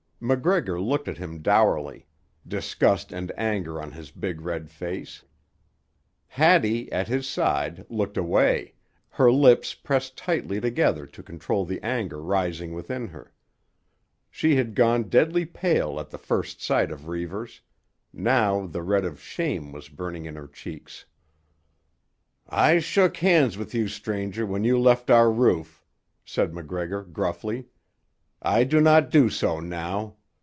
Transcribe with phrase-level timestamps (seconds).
[0.23, 2.05] MacGregor looked at him dourly,
[2.47, 5.23] disgust and anger on his big red face.
[6.27, 8.75] Hattie, at his side, looked away,
[9.09, 13.33] her lips pressed tightly together to control the anger rising within her.
[14.29, 17.61] She had gone deadly pale at the first sight of Reivers;
[18.13, 21.03] now the red of shame was burning in her cheeks.
[22.47, 25.83] "I shook hands with you, stranger, when you left our roof,"
[26.23, 27.69] said MacGregor gruffly.
[28.43, 30.15] "I do not do so now.